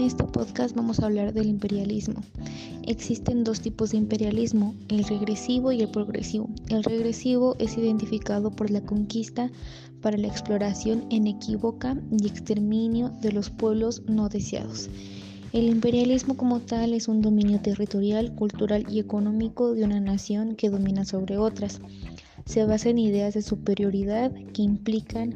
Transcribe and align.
este 0.00 0.24
podcast 0.24 0.74
vamos 0.74 1.00
a 1.00 1.06
hablar 1.06 1.32
del 1.32 1.46
imperialismo. 1.46 2.22
Existen 2.86 3.44
dos 3.44 3.60
tipos 3.60 3.90
de 3.90 3.98
imperialismo, 3.98 4.74
el 4.88 5.04
regresivo 5.04 5.72
y 5.72 5.82
el 5.82 5.90
progresivo. 5.90 6.48
El 6.68 6.82
regresivo 6.82 7.56
es 7.58 7.76
identificado 7.76 8.50
por 8.50 8.70
la 8.70 8.80
conquista 8.80 9.50
para 10.00 10.16
la 10.16 10.28
exploración 10.28 11.04
inequívoca 11.10 11.96
y 12.10 12.26
exterminio 12.26 13.10
de 13.20 13.32
los 13.32 13.50
pueblos 13.50 14.02
no 14.06 14.28
deseados. 14.28 14.88
El 15.52 15.68
imperialismo 15.68 16.36
como 16.36 16.60
tal 16.60 16.94
es 16.94 17.08
un 17.08 17.20
dominio 17.20 17.60
territorial, 17.60 18.34
cultural 18.34 18.86
y 18.88 18.98
económico 18.98 19.74
de 19.74 19.84
una 19.84 20.00
nación 20.00 20.56
que 20.56 20.70
domina 20.70 21.04
sobre 21.04 21.38
otras. 21.38 21.80
Se 22.46 22.64
basa 22.64 22.88
en 22.88 22.98
ideas 22.98 23.34
de 23.34 23.42
superioridad 23.42 24.32
que 24.52 24.62
implican 24.62 25.34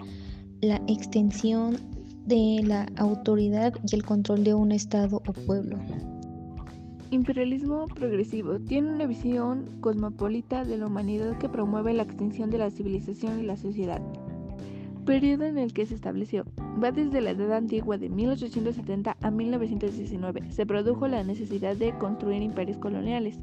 la 0.60 0.80
extensión 0.88 1.95
de 2.26 2.62
la 2.64 2.86
autoridad 2.96 3.72
y 3.90 3.94
el 3.94 4.04
control 4.04 4.44
de 4.44 4.54
un 4.54 4.72
Estado 4.72 5.22
o 5.26 5.32
pueblo. 5.32 5.78
Imperialismo 7.10 7.86
progresivo 7.86 8.58
tiene 8.58 8.92
una 8.92 9.06
visión 9.06 9.78
cosmopolita 9.80 10.64
de 10.64 10.76
la 10.76 10.86
humanidad 10.86 11.38
que 11.38 11.48
promueve 11.48 11.94
la 11.94 12.02
extinción 12.02 12.50
de 12.50 12.58
la 12.58 12.70
civilización 12.70 13.38
y 13.40 13.44
la 13.44 13.56
sociedad. 13.56 14.02
Periodo 15.04 15.44
en 15.44 15.56
el 15.56 15.72
que 15.72 15.86
se 15.86 15.94
estableció 15.94 16.44
va 16.82 16.90
desde 16.90 17.20
la 17.20 17.30
Edad 17.30 17.52
Antigua 17.52 17.96
de 17.96 18.08
1870 18.08 19.16
a 19.20 19.30
1919. 19.30 20.50
Se 20.50 20.66
produjo 20.66 21.06
la 21.06 21.22
necesidad 21.22 21.76
de 21.76 21.96
construir 21.96 22.42
imperios 22.42 22.78
coloniales. 22.78 23.38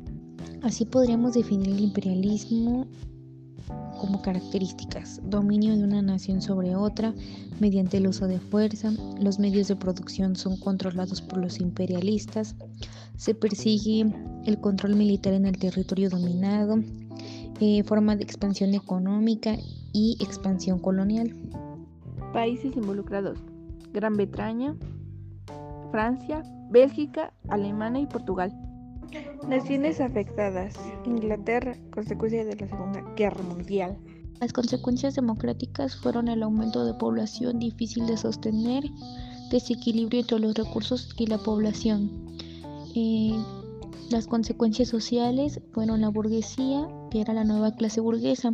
Así 0.62 0.84
podríamos 0.84 1.34
definir 1.34 1.70
el 1.70 1.80
imperialismo 1.80 2.86
como 3.99 4.22
características, 4.22 5.22
dominio 5.23 5.77
de 5.77 5.84
una 5.84 6.02
nación 6.02 6.41
sobre 6.41 6.76
otra 6.76 7.13
mediante 7.59 7.98
el 7.98 8.08
uso 8.08 8.27
de 8.27 8.39
fuerza, 8.39 8.91
los 9.20 9.39
medios 9.39 9.67
de 9.67 9.75
producción 9.75 10.36
son 10.36 10.58
controlados 10.58 11.22
por 11.22 11.39
los 11.39 11.59
imperialistas, 11.59 12.56
se 13.16 13.34
persigue 13.34 14.14
el 14.45 14.59
control 14.59 14.95
militar 14.95 15.34
en 15.34 15.45
el 15.45 15.58
territorio 15.58 16.09
dominado, 16.09 16.80
eh, 17.59 17.84
forma 17.84 18.16
de 18.16 18.23
expansión 18.23 18.73
económica 18.73 19.56
y 19.94 20.17
expansión 20.19 20.80
colonial. 20.80 21.34
Países 22.34 22.75
involucrados, 22.75 23.39
Gran 23.94 24.17
Bretaña, 24.17 24.75
Francia, 25.91 26.44
Bélgica, 26.69 27.31
Alemania 27.47 28.02
y 28.02 28.08
Portugal. 28.08 28.52
Naciones 29.47 30.00
afectadas. 30.00 30.75
Inglaterra, 31.06 31.75
consecuencia 31.92 32.45
de 32.45 32.56
la 32.56 32.67
Segunda 32.67 33.02
Guerra 33.16 33.44
Mundial. 33.44 33.97
Las 34.39 34.53
consecuencias 34.53 35.16
democráticas 35.16 35.95
fueron 35.95 36.28
el 36.28 36.44
aumento 36.44 36.86
de 36.86 36.94
población 36.94 37.59
difícil 37.59 38.06
de 38.08 38.17
sostener, 38.17 38.84
desequilibrio 39.52 40.22
entre 40.22 40.39
los 40.39 40.53
recursos 40.56 41.14
y 41.17 41.28
la 41.28 41.38
población. 41.38 42.11
Eh, 42.95 43.36
las 44.09 44.28
consecuencias 44.28 44.89
sociales 44.89 45.61
fueron 45.72 46.02
la 46.02 46.09
burguesía, 46.09 46.88
que 47.09 47.22
era 47.22 47.34
la 47.34 47.44
nueva 47.44 47.75
clase 47.75 48.02
burguesa, 48.02 48.52